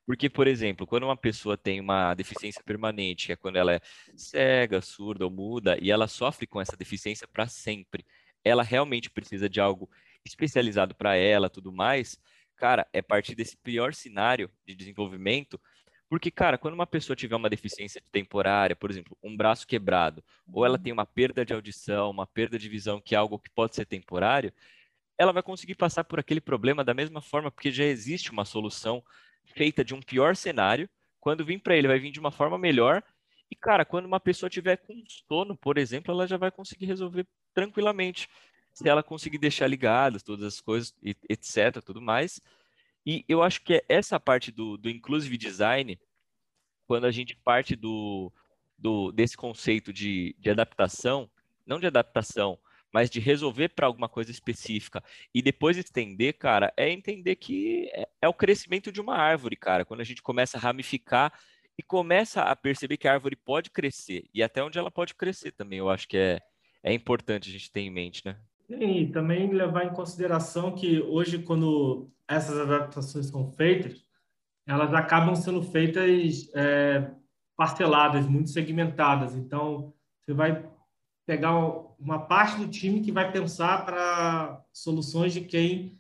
Porque, 0.07 0.31
por 0.31 0.47
exemplo, 0.47 0.87
quando 0.87 1.03
uma 1.03 1.17
pessoa 1.17 1.59
tem 1.59 1.81
uma 1.81 2.15
deficiência 2.15 2.63
permanente, 2.65 3.27
que 3.27 3.33
é 3.33 3.37
quando 3.37 3.57
ela 3.57 3.75
é 3.75 3.81
cega, 4.17 4.81
surda 4.81 5.25
ou 5.25 5.31
muda, 5.31 5.77
e 5.83 5.91
ela 5.91 6.07
sofre 6.07 6.47
com 6.47 6.61
essa 6.61 6.77
deficiência 6.77 7.27
para 7.27 7.49
sempre, 7.49 8.07
ela 8.45 8.63
realmente 8.63 9.11
precisa 9.11 9.49
de 9.49 9.61
algo 9.61 9.91
especializado 10.25 10.95
para 10.95 11.17
ela, 11.17 11.51
tudo 11.51 11.73
mais, 11.73 12.19
cara, 12.57 12.87
é 12.93 13.03
partir 13.03 13.35
desse 13.35 13.57
pior 13.57 13.93
cenário 13.93 14.49
de 14.65 14.77
desenvolvimento. 14.77 15.61
Porque, 16.09 16.31
cara, 16.31 16.57
quando 16.57 16.75
uma 16.75 16.87
pessoa 16.87 17.17
tiver 17.17 17.35
uma 17.35 17.51
deficiência 17.51 18.01
temporária, 18.13 18.77
por 18.77 18.91
exemplo, 18.91 19.19
um 19.21 19.37
braço 19.37 19.67
quebrado, 19.67 20.23
ou 20.53 20.65
ela 20.65 20.79
tem 20.79 20.93
uma 20.93 21.05
perda 21.05 21.45
de 21.45 21.53
audição, 21.53 22.11
uma 22.11 22.29
perda 22.29 22.57
de 22.57 22.69
visão, 22.69 23.01
que 23.01 23.17
é 23.17 23.19
algo 23.19 23.41
que 23.41 23.51
pode 23.51 23.75
ser 23.75 23.85
temporário, 23.87 24.53
ela 25.19 25.33
vai 25.33 25.43
conseguir 25.43 25.75
passar 25.75 26.05
por 26.05 26.21
aquele 26.21 26.41
problema 26.41 26.85
da 26.85 26.95
mesma 26.95 27.21
forma, 27.21 27.51
porque 27.51 27.73
já 27.73 27.85
existe 27.85 28.31
uma 28.31 28.45
solução 28.45 29.03
feita 29.55 29.85
de 29.85 29.95
um 29.95 30.01
pior 30.01 30.37
cenário. 30.37 30.89
Quando 31.21 31.45
vir 31.45 31.61
para 31.61 31.77
ele, 31.77 31.89
vai 31.89 31.99
vir 31.99 32.11
de 32.11 32.21
uma 32.21 32.31
forma 32.31 32.59
melhor. 32.59 33.03
E, 33.51 33.57
cara, 33.57 33.85
quando 33.85 34.07
uma 34.07 34.21
pessoa 34.21 34.51
tiver 34.51 34.77
com 34.77 35.03
sono, 35.29 35.57
por 35.57 35.79
exemplo, 35.79 36.13
ela 36.13 36.27
já 36.27 36.37
vai 36.37 36.51
conseguir 36.51 36.87
resolver 36.87 37.27
tranquilamente. 37.55 38.29
Se 38.73 38.89
ela 38.89 39.03
conseguir 39.03 39.39
deixar 39.39 39.67
ligadas 39.67 40.23
todas 40.23 40.45
as 40.45 40.61
coisas, 40.61 40.95
etc., 41.03 41.83
tudo 41.85 42.01
mais. 42.01 42.41
E 43.05 43.25
eu 43.29 43.43
acho 43.43 43.63
que 43.63 43.75
é 43.75 43.85
essa 43.89 44.19
parte 44.19 44.51
do, 44.51 44.77
do 44.77 44.91
inclusive 44.91 45.37
design, 45.39 45.99
quando 46.87 47.07
a 47.07 47.11
gente 47.11 47.37
parte 47.37 47.77
do, 47.77 48.33
do 48.77 49.13
desse 49.13 49.37
conceito 49.37 49.93
de, 49.93 50.35
de 50.39 50.51
adaptação, 50.51 51.31
não 51.65 51.79
de 51.79 51.87
adaptação, 51.87 52.59
mas 52.97 53.11
de 53.11 53.21
resolver 53.21 53.69
para 53.69 53.87
alguma 53.87 54.09
coisa 54.09 54.31
específica 54.31 55.05
e 55.35 55.43
depois 55.43 55.77
estender, 55.77 56.33
cara, 56.39 56.73
é 56.79 56.91
entender 56.91 57.37
que 57.37 57.91
é, 57.93 58.09
é, 58.23 58.27
o 58.27 58.33
crescimento 58.33 58.91
de 58.91 59.03
uma 59.03 59.15
árvore, 59.15 59.55
cara. 59.55 59.85
Quando 59.85 60.01
a 60.01 60.05
gente 60.05 60.23
começa 60.23 60.57
a 60.57 60.61
ramificar 60.61 61.31
e 61.79 61.83
começa 61.83 62.41
a 62.41 62.57
perceber 62.57 62.97
que 62.97 63.07
a 63.07 63.13
árvore 63.13 63.37
pode 63.37 63.69
crescer 63.69 64.25
e 64.33 64.43
até 64.43 64.65
onde 64.65 64.79
ela 64.79 64.91
pode 64.91 65.15
crescer 65.15 65.53
também, 65.53 65.79
eu 65.79 65.91
acho 65.91 66.09
que 66.09 66.17
é, 66.17 66.41
é 66.83 66.91
importante 66.91 67.51
a 67.51 67.53
gente 67.53 67.71
ter 67.71 67.81
em 67.81 67.91
mente, 67.91 68.25
né? 68.25 68.39
E 68.71 69.09
também 69.09 69.53
levar 69.53 69.85
em 69.85 69.93
consideração 69.93 70.75
que 70.75 70.99
hoje, 71.03 71.41
quando 71.41 72.11
essas 72.27 72.59
adaptações 72.59 73.27
são 73.27 73.53
feitas, 73.53 74.07
elas 74.67 74.95
acabam 74.95 75.37
sendo 75.37 75.63
feitas 75.63 76.51
é, 76.55 77.11
parceladas, 77.55 78.27
muito 78.27 78.49
segmentadas. 78.49 79.35
Então, 79.35 79.93
você 80.25 80.33
vai 80.33 80.67
pegar 81.27 81.55
uma 81.99 82.19
parte 82.19 82.59
do 82.59 82.69
time 82.69 83.01
que 83.01 83.13
vai 83.13 83.31
pensar 83.31 83.85
para 83.85 84.63
soluções 84.73 85.33
de 85.33 85.41
quem 85.41 85.99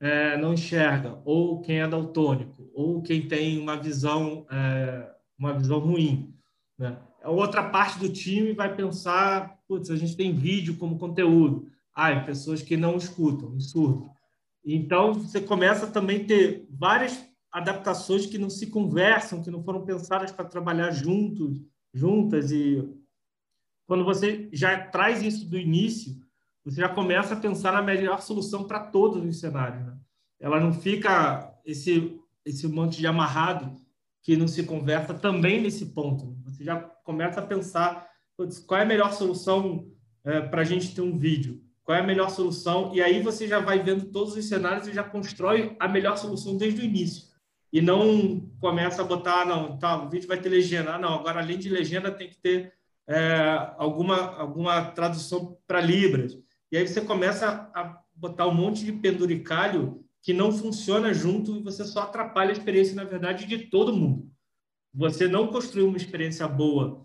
é, 0.00 0.36
não 0.36 0.54
enxerga, 0.54 1.20
ou 1.24 1.60
quem 1.60 1.80
é 1.80 1.88
daltônico, 1.88 2.70
ou 2.74 3.02
quem 3.02 3.28
tem 3.28 3.58
uma 3.58 3.76
visão, 3.76 4.46
é, 4.50 5.10
uma 5.38 5.52
visão 5.52 5.78
ruim. 5.78 6.34
Né? 6.78 6.96
A 7.22 7.30
outra 7.30 7.62
parte 7.62 7.98
do 7.98 8.08
time 8.08 8.52
vai 8.52 8.74
pensar, 8.74 9.58
putz, 9.66 9.90
a 9.90 9.96
gente 9.96 10.16
tem 10.16 10.34
vídeo 10.34 10.76
como 10.76 10.98
conteúdo 10.98 11.66
ah, 11.94 12.20
pessoas 12.20 12.60
que 12.60 12.76
não 12.76 12.96
escutam, 12.96 13.58
surdo. 13.60 14.10
Então, 14.64 15.14
você 15.14 15.40
começa 15.40 15.86
também 15.86 16.22
a 16.22 16.26
ter 16.26 16.66
várias 16.70 17.24
adaptações 17.52 18.26
que 18.26 18.36
não 18.36 18.50
se 18.50 18.66
conversam, 18.66 19.42
que 19.42 19.50
não 19.50 19.62
foram 19.62 19.84
pensadas 19.84 20.32
para 20.32 20.44
trabalhar 20.44 20.90
juntos, 20.90 21.60
juntas. 21.92 22.50
E 22.50 22.82
quando 23.86 24.04
você 24.04 24.48
já 24.52 24.86
traz 24.86 25.22
isso 25.22 25.48
do 25.48 25.58
início, 25.58 26.16
você 26.64 26.80
já 26.80 26.88
começa 26.88 27.34
a 27.34 27.40
pensar 27.40 27.72
na 27.72 27.82
melhor 27.82 28.22
solução 28.22 28.64
para 28.64 28.80
todos 28.80 29.24
os 29.24 29.38
cenários. 29.38 29.84
Né? 29.84 29.96
Ela 30.40 30.58
não 30.58 30.72
fica 30.72 31.52
esse, 31.64 32.18
esse 32.44 32.66
monte 32.66 32.98
de 32.98 33.06
amarrado 33.06 33.74
que 34.22 34.36
não 34.36 34.48
se 34.48 34.62
conversa 34.62 35.12
também 35.12 35.60
nesse 35.60 35.86
ponto. 35.86 36.36
Você 36.44 36.64
já 36.64 36.80
começa 36.80 37.40
a 37.40 37.46
pensar 37.46 38.08
qual 38.66 38.80
é 38.80 38.84
a 38.84 38.86
melhor 38.86 39.12
solução 39.12 39.86
é, 40.24 40.40
para 40.40 40.62
a 40.62 40.64
gente 40.64 40.94
ter 40.94 41.02
um 41.02 41.18
vídeo 41.18 41.64
qual 41.84 41.98
é 41.98 42.00
a 42.00 42.04
melhor 42.04 42.30
solução, 42.30 42.92
e 42.94 43.02
aí 43.02 43.22
você 43.22 43.46
já 43.46 43.60
vai 43.60 43.78
vendo 43.78 44.06
todos 44.06 44.34
os 44.34 44.46
cenários 44.46 44.88
e 44.88 44.92
já 44.92 45.04
constrói 45.04 45.76
a 45.78 45.86
melhor 45.86 46.16
solução 46.16 46.56
desde 46.56 46.80
o 46.80 46.84
início. 46.84 47.26
E 47.70 47.82
não 47.82 48.48
começa 48.58 49.02
a 49.02 49.04
botar, 49.04 49.42
ah, 49.42 49.44
não, 49.44 49.76
tá, 49.76 50.02
o 50.02 50.08
vídeo 50.08 50.26
vai 50.26 50.40
ter 50.40 50.48
legenda, 50.48 50.94
ah, 50.94 50.98
não, 50.98 51.14
agora 51.14 51.40
além 51.40 51.58
de 51.58 51.68
legenda 51.68 52.10
tem 52.10 52.28
que 52.28 52.38
ter 52.38 52.72
é, 53.08 53.74
alguma, 53.76 54.36
alguma 54.36 54.90
tradução 54.90 55.58
para 55.66 55.80
Libras. 55.80 56.38
E 56.70 56.76
aí 56.76 56.86
você 56.86 57.00
começa 57.00 57.70
a 57.74 58.00
botar 58.14 58.46
um 58.46 58.54
monte 58.54 58.84
de 58.84 58.92
penduricalho 58.92 60.04
que 60.22 60.32
não 60.32 60.50
funciona 60.50 61.12
junto 61.12 61.56
e 61.56 61.62
você 61.62 61.84
só 61.84 62.02
atrapalha 62.02 62.50
a 62.50 62.52
experiência, 62.52 62.94
na 62.94 63.04
verdade, 63.04 63.46
de 63.46 63.58
todo 63.58 63.96
mundo. 63.96 64.30
Você 64.94 65.28
não 65.28 65.48
construiu 65.48 65.88
uma 65.88 65.96
experiência 65.96 66.48
boa 66.48 67.04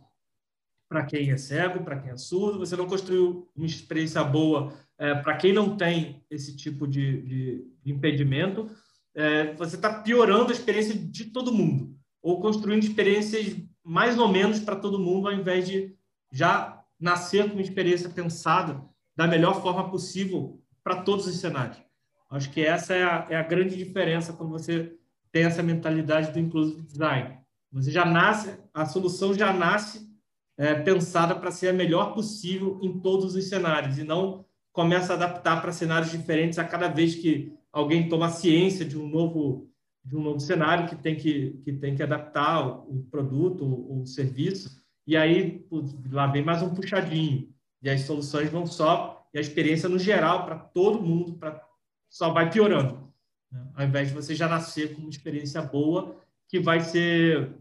para 0.88 1.06
quem 1.06 1.32
é 1.32 1.38
cego, 1.38 1.84
para 1.84 2.00
quem 2.00 2.12
é 2.12 2.18
surdo, 2.18 2.60
você 2.60 2.76
não 2.76 2.88
construiu 2.88 3.48
uma 3.56 3.66
experiência 3.66 4.24
boa 4.24 4.74
é, 4.98 5.16
para 5.16 5.38
quem 5.38 5.54
não 5.54 5.78
tem 5.78 6.24
esse 6.30 6.56
tipo 6.56 6.88
de, 6.88 7.22
de 7.22 7.66
impedimento, 7.86 8.70
é, 9.16 9.54
você 9.54 9.76
está 9.76 10.02
piorando 10.02 10.50
a 10.50 10.54
experiência 10.54 10.94
de 10.94 11.26
todo 11.26 11.54
mundo, 11.54 11.96
ou 12.22 12.42
construindo 12.42 12.84
experiências 12.84 13.56
mais 13.90 14.20
ou 14.20 14.28
menos 14.28 14.60
para 14.60 14.76
todo 14.76 15.00
mundo, 15.00 15.28
ao 15.28 15.34
invés 15.34 15.68
de 15.68 15.96
já 16.32 16.80
nascer 17.00 17.48
com 17.48 17.54
uma 17.54 17.62
experiência 17.62 18.08
pensada 18.08 18.86
da 19.16 19.26
melhor 19.26 19.64
forma 19.64 19.90
possível 19.90 20.62
para 20.84 21.02
todos 21.02 21.26
os 21.26 21.38
cenários. 21.38 21.82
Acho 22.30 22.52
que 22.52 22.62
essa 22.62 22.94
é 22.94 23.04
a, 23.04 23.26
é 23.32 23.36
a 23.36 23.42
grande 23.42 23.76
diferença 23.76 24.32
quando 24.32 24.52
você 24.52 24.96
tem 25.32 25.44
essa 25.44 25.64
mentalidade 25.64 26.32
do 26.32 26.38
inclusive 26.38 26.84
design. 26.84 27.40
Você 27.72 27.90
já 27.90 28.06
nasce, 28.06 28.60
a 28.72 28.86
solução 28.86 29.34
já 29.34 29.52
nasce 29.52 30.08
é, 30.56 30.76
pensada 30.76 31.34
para 31.36 31.50
ser 31.50 31.70
a 31.70 31.74
melhor 31.74 32.14
possível 32.14 32.80
em 32.84 33.00
todos 33.00 33.34
os 33.34 33.50
cenários 33.50 33.98
e 33.98 34.04
não 34.04 34.46
começa 34.72 35.14
a 35.14 35.16
adaptar 35.16 35.64
para 35.64 35.72
cenários 35.72 36.12
diferentes 36.12 36.60
a 36.60 36.64
cada 36.64 36.90
vez 36.90 37.16
que 37.16 37.58
alguém 37.74 38.08
toma 38.08 38.30
ciência 38.30 38.86
de 38.86 39.00
um 39.00 39.10
novo 39.10 39.68
de 40.04 40.16
um 40.16 40.22
novo 40.22 40.40
cenário 40.40 40.88
que 40.88 40.96
tem 40.96 41.16
que 41.16 41.60
que 41.64 41.74
tem 41.74 41.96
que 41.96 42.04
adaptar 42.04 42.68
o, 42.68 43.06
produto 43.12 43.64
o, 43.66 44.02
o 44.02 44.06
serviço 44.06 44.82
e 45.06 45.16
aí 45.18 45.66
lá 46.12 46.28
vem 46.28 46.44
mais 46.44 46.62
um 46.62 46.74
puxadinho 46.74 47.54
e 47.82 47.90
as 47.90 48.02
soluções 48.02 48.50
vão 48.50 48.66
só 48.66 49.28
e 49.34 49.38
a 49.38 49.42
experiência 49.42 49.90
no 49.90 50.00
geral 50.00 50.46
para 50.46 50.56
todo 50.58 51.02
mundo 51.02 51.34
para 51.34 51.64
só 52.10 52.32
vai 52.32 52.50
piorando 52.50 53.12
né? 53.52 53.68
ao 53.76 53.86
invés 53.86 54.10
de 54.10 54.14
você 54.14 54.34
já 54.34 54.48
nascer 54.48 54.96
com 54.96 55.02
uma 55.02 55.10
experiência 55.10 55.62
boa 55.62 56.16
que 56.48 56.60
vai 56.60 56.80
ser 56.80 57.56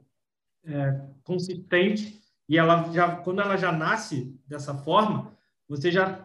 é, 0.64 1.00
consistente 1.22 2.18
e 2.48 2.56
ela 2.56 2.90
já, 2.92 3.16
quando 3.16 3.40
ela 3.42 3.56
já 3.56 3.70
nasce 3.70 4.34
dessa 4.46 4.74
forma, 4.74 5.36
você 5.68 5.92
já 5.92 6.24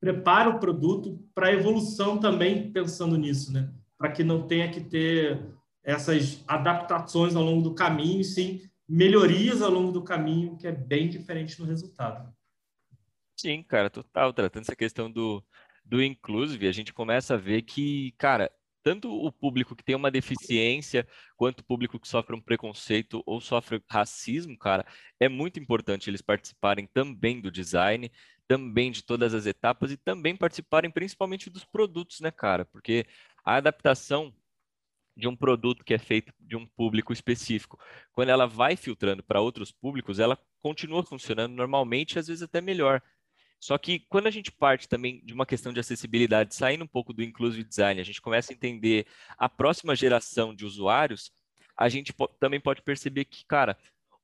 prepara 0.00 0.50
o 0.50 0.58
produto 0.58 1.18
para 1.34 1.52
evolução 1.52 2.18
também 2.18 2.70
pensando 2.72 3.16
nisso, 3.16 3.52
né? 3.52 3.72
Para 4.04 4.12
que 4.12 4.22
não 4.22 4.46
tenha 4.46 4.70
que 4.70 4.82
ter 4.82 5.40
essas 5.82 6.44
adaptações 6.46 7.34
ao 7.34 7.42
longo 7.42 7.62
do 7.62 7.74
caminho, 7.74 8.22
sim 8.22 8.68
melhorias 8.86 9.62
ao 9.62 9.70
longo 9.70 9.92
do 9.92 10.04
caminho, 10.04 10.58
que 10.58 10.66
é 10.66 10.72
bem 10.72 11.08
diferente 11.08 11.58
no 11.58 11.64
resultado. 11.64 12.30
Sim, 13.34 13.62
cara, 13.62 13.88
total. 13.88 14.30
Tratando 14.34 14.64
essa 14.64 14.76
questão 14.76 15.10
do, 15.10 15.42
do 15.82 16.02
inclusive, 16.02 16.68
a 16.68 16.72
gente 16.72 16.92
começa 16.92 17.32
a 17.32 17.38
ver 17.38 17.62
que, 17.62 18.12
cara, 18.18 18.52
tanto 18.82 19.10
o 19.10 19.32
público 19.32 19.74
que 19.74 19.82
tem 19.82 19.96
uma 19.96 20.10
deficiência, 20.10 21.08
quanto 21.34 21.60
o 21.60 21.64
público 21.64 21.98
que 21.98 22.06
sofre 22.06 22.36
um 22.36 22.42
preconceito 22.42 23.22
ou 23.24 23.40
sofre 23.40 23.82
racismo, 23.90 24.58
cara, 24.58 24.84
é 25.18 25.30
muito 25.30 25.58
importante 25.58 26.10
eles 26.10 26.20
participarem 26.20 26.86
também 26.92 27.40
do 27.40 27.50
design, 27.50 28.12
também 28.46 28.90
de 28.90 29.02
todas 29.02 29.32
as 29.32 29.46
etapas 29.46 29.90
e 29.90 29.96
também 29.96 30.36
participarem 30.36 30.90
principalmente 30.90 31.48
dos 31.48 31.64
produtos, 31.64 32.20
né, 32.20 32.30
cara? 32.30 32.66
Porque 32.66 33.06
a 33.44 33.56
adaptação 33.56 34.32
de 35.16 35.28
um 35.28 35.36
produto 35.36 35.84
que 35.84 35.94
é 35.94 35.98
feito 35.98 36.32
de 36.40 36.56
um 36.56 36.66
público 36.66 37.12
específico, 37.12 37.78
quando 38.12 38.30
ela 38.30 38.46
vai 38.46 38.76
filtrando 38.76 39.22
para 39.22 39.40
outros 39.40 39.70
públicos, 39.70 40.18
ela 40.18 40.38
continua 40.60 41.04
funcionando 41.04 41.52
normalmente, 41.54 42.18
às 42.18 42.26
vezes 42.26 42.42
até 42.42 42.60
melhor. 42.60 43.00
Só 43.60 43.78
que 43.78 44.00
quando 44.08 44.26
a 44.26 44.30
gente 44.30 44.50
parte 44.50 44.88
também 44.88 45.24
de 45.24 45.32
uma 45.32 45.46
questão 45.46 45.72
de 45.72 45.80
acessibilidade, 45.80 46.54
saindo 46.54 46.84
um 46.84 46.88
pouco 46.88 47.12
do 47.12 47.22
inclusive 47.22 47.64
design, 47.64 48.00
a 48.00 48.04
gente 48.04 48.20
começa 48.20 48.52
a 48.52 48.54
entender 48.54 49.06
a 49.38 49.48
próxima 49.48 49.94
geração 49.94 50.54
de 50.54 50.66
usuários, 50.66 51.30
a 51.76 51.88
gente 51.88 52.12
também 52.38 52.60
pode 52.60 52.82
perceber 52.82 53.24
que, 53.24 53.44
cara, 53.46 53.76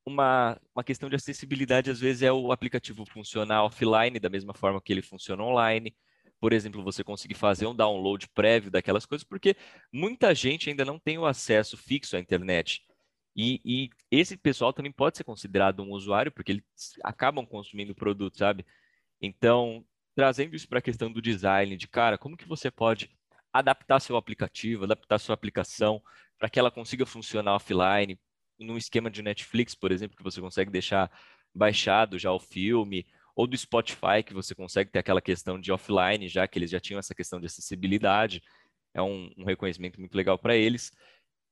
uma, 0.05 0.61
uma 0.75 0.85
questão 0.85 1.09
de 1.09 1.17
acessibilidade 1.17 1.91
às 1.91 2.00
vezes 2.00 2.23
é 2.23 2.33
o 2.33 2.53
aplicativo 2.53 3.05
funcionar 3.07 3.65
offline 3.65 4.19
da 4.19 4.29
mesma 4.29 4.55
forma 4.55 4.81
que 4.81 4.93
ele 4.93 5.03
funciona 5.03 5.43
online 5.43 5.95
por 6.41 6.53
exemplo, 6.53 6.83
você 6.83 7.05
conseguir 7.05 7.35
fazer 7.35 7.67
um 7.67 7.75
download 7.75 8.29
prévio 8.31 8.71
daquelas 8.71 9.05
coisas, 9.05 9.25
porque 9.25 9.55
muita 9.93 10.35
gente 10.35 10.71
ainda 10.71 10.85
não 10.85 10.99
tem 10.99 11.19
o 11.19 11.27
acesso 11.27 11.77
fixo 11.77 12.17
à 12.17 12.21
internet. 12.21 12.83
E, 13.37 13.61
e 13.65 13.91
esse 14.11 14.37
pessoal 14.37 14.73
também 14.73 14.91
pode 14.91 15.17
ser 15.17 15.25
considerado 15.25 15.83
um 15.83 15.91
usuário, 15.93 16.33
porque 16.33 16.53
eles 16.53 16.65
acabam 17.05 17.47
consumindo 17.47 17.93
o 17.93 17.95
produto, 17.95 18.39
sabe? 18.39 18.67
Então, 19.21 19.85
trazendo 20.15 20.57
isso 20.57 20.69
para 20.69 20.79
a 20.79 20.83
questão 20.83 21.13
do 21.13 21.23
design, 21.23 21.77
de 21.77 21.87
cara, 21.87 22.19
como 22.19 22.37
que 22.37 22.49
você 22.49 22.71
pode 22.71 23.11
adaptar 23.53 24.01
seu 24.01 24.17
aplicativo, 24.17 24.85
adaptar 24.85 25.19
sua 25.19 25.35
aplicação 25.35 26.03
para 26.39 26.49
que 26.49 26.59
ela 26.59 26.71
consiga 26.71 27.05
funcionar 27.05 27.55
offline, 27.55 28.19
num 28.59 28.77
esquema 28.77 29.11
de 29.11 29.23
Netflix, 29.23 29.75
por 29.75 29.93
exemplo, 29.93 30.17
que 30.17 30.23
você 30.23 30.41
consegue 30.41 30.71
deixar 30.71 31.11
baixado 31.55 32.19
já 32.19 32.33
o 32.33 32.39
filme, 32.39 33.07
ou 33.35 33.47
do 33.47 33.57
Spotify, 33.57 34.23
que 34.25 34.35
você 34.35 34.55
consegue 34.55 34.91
ter 34.91 34.99
aquela 34.99 35.21
questão 35.21 35.61
de 35.61 35.73
offline, 35.73 36.29
já 36.29 36.47
que 36.47 36.59
eles 36.59 36.71
já 36.71 36.81
tinham 36.81 36.99
essa 36.99 37.15
questão 37.15 37.41
de 37.41 37.47
acessibilidade. 37.47 38.43
É 38.95 39.03
um, 39.03 39.31
um 39.39 39.45
reconhecimento 39.45 40.01
muito 40.01 40.15
legal 40.15 40.39
para 40.39 40.57
eles. 40.57 40.91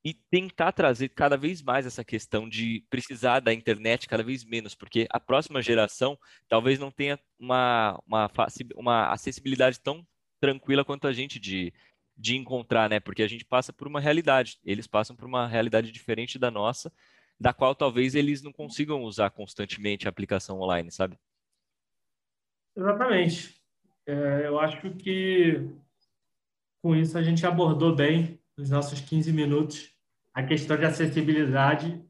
E 0.04 0.14
tentar 0.14 0.72
trazer 0.72 1.08
cada 1.10 1.36
vez 1.36 1.60
mais 1.60 1.84
essa 1.84 2.04
questão 2.04 2.48
de 2.48 2.84
precisar 2.88 3.40
da 3.40 3.52
internet 3.52 4.06
cada 4.06 4.22
vez 4.22 4.44
menos, 4.44 4.74
porque 4.74 5.06
a 5.10 5.18
próxima 5.18 5.60
geração 5.60 6.16
talvez 6.48 6.78
não 6.78 6.90
tenha 6.90 7.18
uma, 7.38 8.00
uma, 8.06 8.30
uma 8.76 9.12
acessibilidade 9.12 9.80
tão 9.80 10.06
tranquila 10.40 10.84
quanto 10.84 11.06
a 11.08 11.12
gente 11.12 11.38
de, 11.40 11.72
de 12.16 12.36
encontrar, 12.36 12.88
né? 12.88 13.00
Porque 13.00 13.22
a 13.22 13.28
gente 13.28 13.44
passa 13.44 13.72
por 13.72 13.88
uma 13.88 14.00
realidade, 14.00 14.58
eles 14.64 14.86
passam 14.86 15.16
por 15.16 15.26
uma 15.26 15.46
realidade 15.46 15.90
diferente 15.92 16.38
da 16.38 16.50
nossa, 16.50 16.92
da 17.40 17.52
qual 17.52 17.74
talvez 17.74 18.14
eles 18.14 18.42
não 18.42 18.52
consigam 18.52 19.02
usar 19.02 19.30
constantemente 19.30 20.06
a 20.06 20.10
aplicação 20.10 20.60
online, 20.60 20.90
sabe? 20.90 21.18
Exatamente. 22.78 23.60
É, 24.06 24.46
eu 24.46 24.60
acho 24.60 24.92
que 24.92 25.68
com 26.80 26.94
isso 26.94 27.18
a 27.18 27.22
gente 27.22 27.44
abordou 27.44 27.94
bem 27.94 28.40
nos 28.56 28.70
nossos 28.70 29.00
15 29.00 29.32
minutos 29.32 29.90
a 30.32 30.44
questão 30.44 30.76
de 30.76 30.84
acessibilidade 30.84 32.00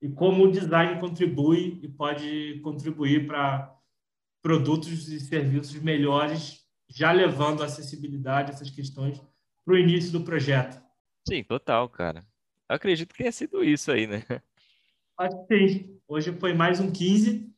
e 0.00 0.08
como 0.08 0.44
o 0.44 0.50
design 0.50 1.00
contribui 1.00 1.80
e 1.82 1.88
pode 1.88 2.60
contribuir 2.62 3.26
para 3.26 3.76
produtos 4.40 5.08
e 5.08 5.18
serviços 5.18 5.74
melhores, 5.82 6.64
já 6.88 7.10
levando 7.10 7.62
a 7.62 7.66
acessibilidade, 7.66 8.52
essas 8.52 8.70
questões, 8.70 9.20
para 9.64 9.74
o 9.74 9.78
início 9.78 10.12
do 10.12 10.24
projeto. 10.24 10.80
Sim, 11.26 11.42
total, 11.42 11.88
cara. 11.88 12.24
Eu 12.68 12.76
acredito 12.76 13.10
que 13.12 13.18
tenha 13.18 13.32
sido 13.32 13.62
isso 13.64 13.90
aí, 13.90 14.06
né? 14.06 14.22
Acho 15.18 15.46
que 15.46 15.68
sim. 15.68 16.00
Hoje 16.06 16.32
foi 16.38 16.54
mais 16.54 16.78
um 16.78 16.92
15 16.92 17.52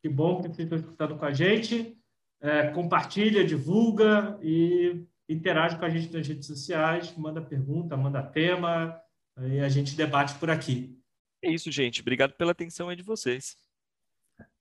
que 0.00 0.08
bom 0.08 0.36
que 0.36 0.48
vocês 0.48 0.60
estão 0.60 0.78
escutando 0.78 1.16
com 1.16 1.24
a 1.24 1.32
gente. 1.32 1.97
É, 2.40 2.68
compartilha, 2.68 3.44
divulga 3.44 4.38
e 4.42 5.04
interage 5.28 5.76
com 5.76 5.84
a 5.84 5.90
gente 5.90 6.12
nas 6.12 6.26
redes 6.26 6.46
sociais, 6.46 7.14
manda 7.16 7.42
pergunta, 7.42 7.96
manda 7.96 8.22
tema 8.22 9.00
e 9.42 9.60
a 9.60 9.68
gente 9.68 9.96
debate 9.96 10.34
por 10.38 10.50
aqui. 10.50 10.96
É 11.42 11.50
isso, 11.50 11.70
gente. 11.70 12.00
Obrigado 12.00 12.32
pela 12.34 12.52
atenção 12.52 12.88
aí 12.88 12.96
de 12.96 13.02
vocês. 13.02 13.56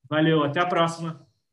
Valeu, 0.10 0.44
até 0.44 0.60
a 0.60 0.66
próxima. 0.66 1.27